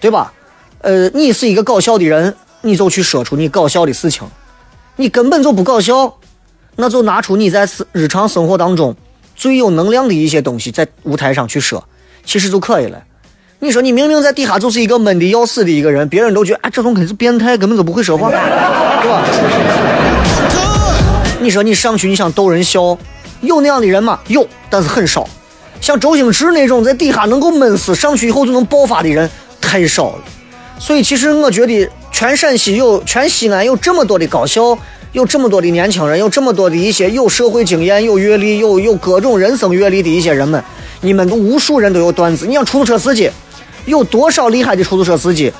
[0.00, 0.34] 对吧？
[0.82, 4.26] 呃，你是一个搞笑的人，你就去说出你搞笑的事情；
[4.96, 6.14] 你根本就不搞笑。
[6.80, 8.96] 那就拿出你在日常生活当中
[9.36, 11.86] 最有能量的一些东西，在舞台上去说，
[12.24, 13.02] 其实就可以了。
[13.60, 19.22] 你说你明明在底下就是一个闷的要死的一个人，别人都觉得啊，这种肯定是变态，根本就不会说话，对吧？
[21.40, 22.96] 你说你上去你想逗人笑，
[23.42, 24.18] 有那样的人吗？
[24.28, 25.28] 有，但是很少。
[25.80, 29.28] 像周星驰那种在底下能够闷死，上去以后就能爆发的人
[29.60, 30.18] 太少了。
[30.78, 34.78] 所以其实我觉得，全陕西有全西安有这么多的高校，
[35.12, 40.62] 有这么多的年轻人，有这么多的一些有社会经验、有阅历、有有各种人生阅历的一些人们，
[41.00, 42.46] 你们都无数人都有段子。
[42.46, 43.28] 你像出租车司机，
[43.86, 45.52] 有多少厉害的出租车司机，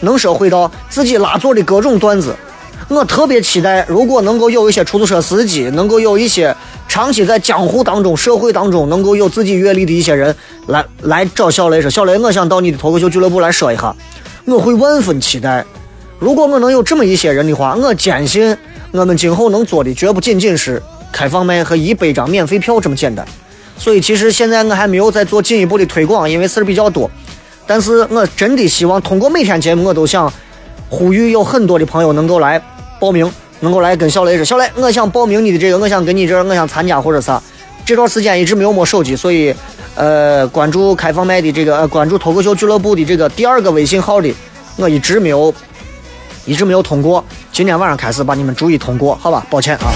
[0.00, 2.34] 能说会道，自己拉座的各种段子。
[2.88, 6.54] 我特别期待，如果能够有一些出租车司机，能够有一些
[6.88, 10.34] 长期在江湖当中、社会当中能够有自己阅历的一些人
[10.68, 13.94] 来来找小雷说：“小雷，我想到你的脱口秀俱乐部来说一下。”
[14.46, 15.64] 我会万分期待。
[16.18, 18.56] 如果我能有这么一些人的话，我坚信
[18.94, 20.80] 我们今后能做的绝不仅仅是
[21.10, 23.26] 开放麦和一百张免费票这么简单。
[23.76, 27.10] 所以，其实现在我还没有在做进一步的推广，因为事儿比较多。
[27.66, 30.32] 但是我真的希望通过每天节目，我都想
[30.88, 32.62] 呼吁有很多的朋友能够来。
[33.00, 33.28] 报名
[33.58, 37.42] 能够来跟小雷说，小雷，我想报名你的这个，我想跟你这，我想参加或者啥。
[37.84, 39.52] 这段时间一直没有摸手机，所以，
[39.96, 44.32] 呃，关注开放麦的这个，关注脱口秀俱乐部的这个第二个微信号的，
[44.76, 45.52] 我一直没有，
[46.46, 47.24] 一直没有通过。
[47.52, 49.46] 今天晚上开始把你们逐一通过，好吧？
[49.50, 49.92] 抱歉啊。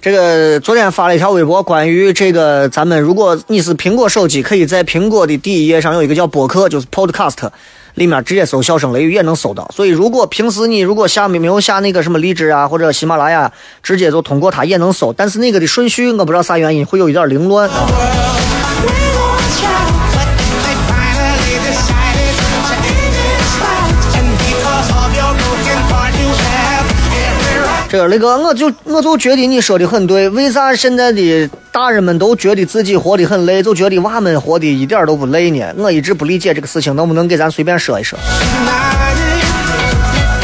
[0.00, 7.50] 这个昨天发了一条微博，关于这个咱们，如果你是苹果手机，可以在苹果的第一页上有一个叫播客，就是 Podcast，
[7.96, 9.70] 里面直接搜“笑声雷雨”也能搜到。
[9.74, 15.12] 所以如果平时你如果下没没有下那个什么荔枝啊或者喜马拉雅，直接就通过它也能搜。
[15.12, 18.55] 但是那个的顺序我不知道啥原因会有一点凌乱啊。
[27.88, 30.28] 这个雷哥，我就我就觉得你说的很对。
[30.30, 35.72] 为啥现在的大人们都觉得自己活得很累，就觉得娃们活的一点都不累呢？
[35.76, 38.18] 我一直不理解这个事情，能不能给咱随便说一说？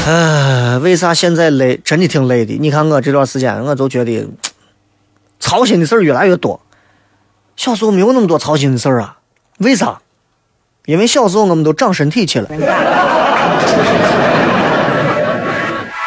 [0.07, 1.81] 唉，为啥现在累？
[1.85, 2.57] 真的挺累的。
[2.61, 4.25] 你看我这段时间，我就觉得
[5.41, 6.61] 操心的事儿越来越多。
[7.57, 9.17] 小时候没有那么多操心的事儿啊？
[9.59, 9.99] 为啥？
[10.87, 12.49] 因为小时候我们都长身体去了。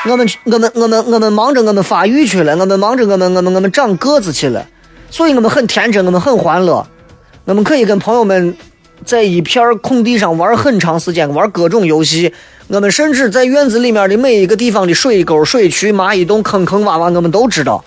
[0.07, 4.67] 我们去我们我们我们忙着我们发育去了，我们忙着我们我们我们长个子去了，
[5.09, 6.85] 所以我们很天真，我们很欢乐，
[7.45, 8.55] 我们可以跟朋友们
[9.03, 12.31] 在一片空地上玩很长时间，玩各种游戏。
[12.67, 17.83] 我们甚至在院子里面的每一个地方的水沟、水渠、蚂蚁洞、坑坑洼洼，我们都知道。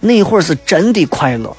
[0.00, 1.56] 那会儿是真的快乐，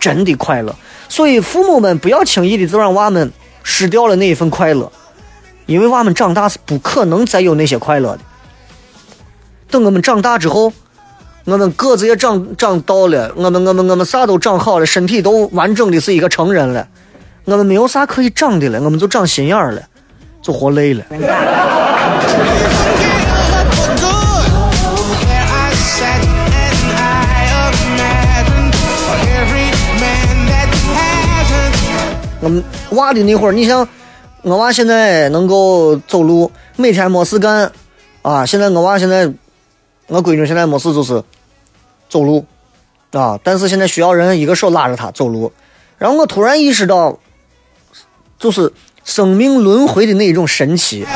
[0.00, 0.74] 真的快乐。
[1.08, 3.30] 所以父母们不要轻易的就让娃们
[3.62, 4.90] 失掉了那一份快乐，
[5.66, 8.20] 因为娃们长大是不可能再有那些快乐的。
[9.72, 10.70] 等我们长大之后，
[11.46, 16.86] 我们个子也长长到了，我们我们我们啥都长好了，身体都完整的是一个成人了，
[17.46, 19.80] 我们没有啥可以长的了，我们就长心眼了，
[20.42, 21.02] 就活累了。
[32.40, 33.88] 我们娃的那会儿，你像
[34.42, 37.72] 我娃现在能够走路，每天没事干
[38.20, 39.32] 啊，现在我娃现在。
[40.12, 41.22] 我闺女现在没事就是
[42.10, 42.44] 走路
[43.12, 45.50] 啊，但是现在需要人一个手拉着她走路。
[45.96, 47.18] 然后我突然意识到，
[48.38, 48.70] 就是
[49.04, 51.06] 生命轮回的那一种神奇。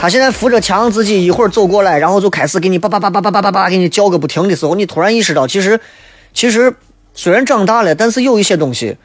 [0.00, 5.78] 他现在扶着墙，自己一会儿走过来，然后就开始给你叭叭叭叭叭叭叭叭给你叫个不停的时候，你突然意识到，其实
[6.32, 6.74] 其实
[7.12, 8.96] 虽然长大了，但是有一些东西，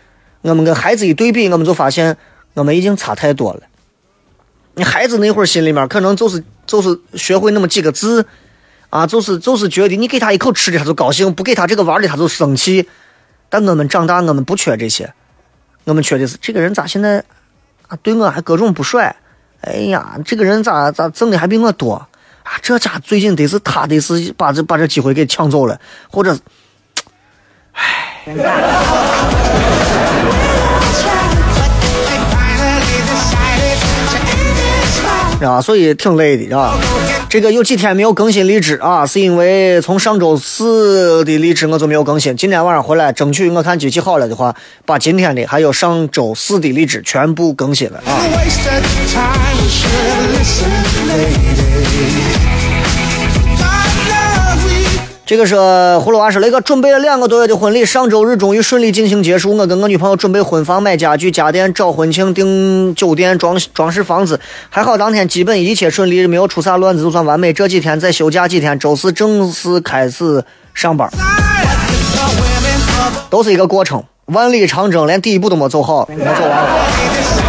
[0.41, 2.15] 我们跟孩子一对比，我们就发现
[2.53, 3.61] 我们已经差太多了。
[4.75, 8.25] 你孩子那会儿心里面可能就是就是学会那么几个字。
[8.91, 12.87] 啊，就是就是觉得你给他一口吃的他就高兴，不给他这个玩的他就生气。
[13.49, 15.11] 但我们长大，我们不缺这些，
[15.85, 17.23] 我们缺的是这个人咋现在
[17.87, 19.15] 啊对我还各种不帅？
[19.61, 21.93] 哎呀，这个人咋咋挣的还比我多？
[22.43, 25.79] 啊，这家最近得是他得是把这把这机会给抢走了，
[26.09, 26.37] 或者，
[27.71, 28.25] 唉。
[35.43, 36.75] 啊，所以挺累的，啊。
[37.31, 42.35] 这个有几天没有更新荔枝啊，是因为从上周四的荔枝我就没有更新。
[42.35, 44.53] 今天晚上回来，争取我看机器好了的话，
[44.85, 48.19] 把今天的还有上周四的荔枝全部更新了啊。
[55.31, 59.55] 这个是葫芦娃说，雷哥准备了两个多月的婚礼，上周日终于顺利进行结束。
[59.55, 64.37] 我跟我女朋友准备婚房、买家具、家电、找婚庆、订酒店、装装饰房子，
[64.69, 67.53] 还好当天基本一切顺利，没有出啥乱子，就算完美。
[67.53, 71.09] 这几天再休假几天，周四正式开始上班，
[73.29, 77.40] 都是一个过程，万里长征连第一步都没走好，没走完了。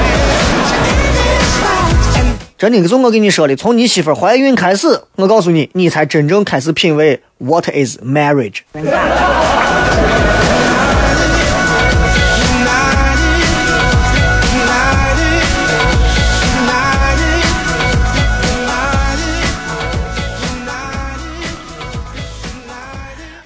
[2.63, 4.87] 真的，就我跟你说的，从你媳妇怀孕开始，
[5.17, 8.61] 我告诉你，你才真正开始品味 what is marriage。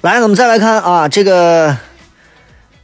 [0.01, 1.75] 来，我们再来看啊，这个，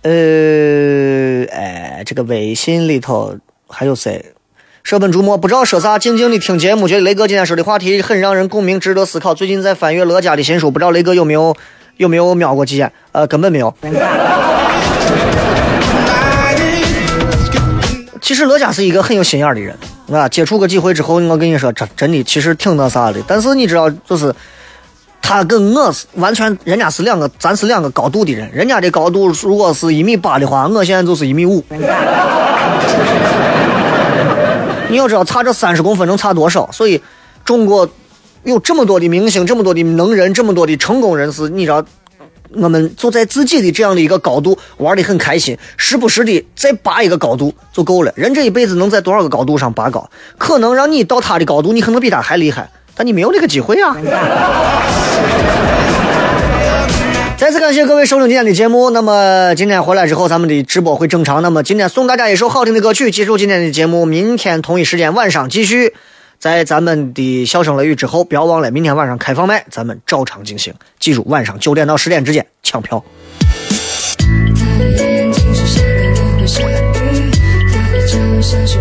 [0.02, 4.34] 呃，哎，这个微信里头还有谁？
[4.84, 6.90] 舍本逐末，不知道说啥，静静的听节目。
[6.90, 9.34] 觉得雷哥今天说的话题很让人共鸣，值得思考。
[9.34, 11.56] 最近在翻阅乐嘉的新书，不知道雷哥有没有
[11.96, 12.92] 有没有瞄过几眼？
[13.14, 13.74] 呃，根本没有。
[18.22, 19.74] 其实乐嘉是一个很有心眼的人，
[20.12, 23.24] 啊，接触过几回之后，我跟你说，真真的其实挺那啥的。
[23.26, 24.36] 但是你知道，就是
[25.22, 28.52] 他跟我是完全，人家是两个，咱是两个高度的人。
[28.52, 31.64] 人家的高度如果是一米八的话，我现在就是一米五。
[34.94, 36.72] 你要知道，差这三十公分能差多少？
[36.72, 37.02] 所以，
[37.44, 37.90] 中国
[38.44, 41.84] 有这么多的明星，这么多的能人，这么多的成功人士，你知道，
[42.52, 48.14] 我们就在自己的这样的一个高度玩的很开心，时不时的再拔一个高度就够了。
[48.16, 50.08] 人这一辈子能在多少个高度上拔高？
[50.38, 53.98] 可能让你到他的高度，你可能比他还厉害，但你没有那个机会啊。
[57.36, 58.90] 再次感谢各位收听今天的节目。
[58.92, 61.42] 那么今天回来之后，咱们的直播会正常。
[61.42, 64.06] 那么今天送大家一首好听的歌曲，结束今天的节目。
[64.06, 65.94] 明天同一时间晚上继续，
[66.40, 70.74] 在咱们的笑声雷雨之后，不要忘了明天晚上开放麦，咱们照常进行。
[71.00, 73.04] 记住，晚上九点到十点之间抢票。
[78.66, 78.80] 秋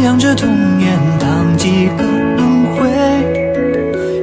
[0.00, 0.48] 千荡漾着童
[0.78, 2.04] 年，当几个
[2.36, 2.88] 轮回。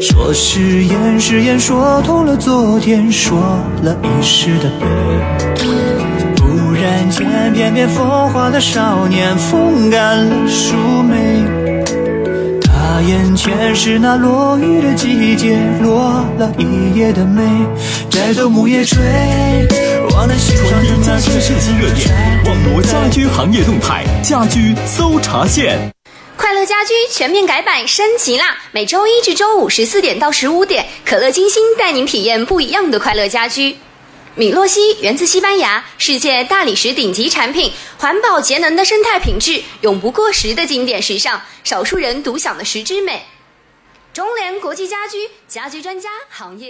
[0.01, 3.38] 说誓言，誓言说痛了昨天，说
[3.84, 4.88] 了一世的悲。
[6.41, 10.73] 忽然间，翩翩风华的少年，风干了树
[11.03, 11.43] 眉。
[12.63, 17.43] 他眼前是那落雨的季节，落了一夜的梅，
[18.09, 18.97] 摘走木叶吹。
[20.06, 22.08] 传递家居设计热点，
[22.45, 25.91] 网罗家居行业动态，家居搜查线。
[26.36, 28.60] 快乐家居全面改版升级啦！
[28.72, 33.76] 每周一至周五十四点到十五点，可乐金星带您体验不一样的快乐家居。
[34.36, 43.24] 米洛西源自西班牙，世界大理石顶级产品，环保节能的生态品质，永不过时的经典时尚，少数人独享的石之美。
[44.14, 46.66] 中联国际家居家居专家行业。